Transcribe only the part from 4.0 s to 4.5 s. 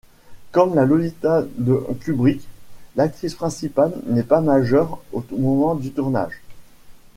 n'est pas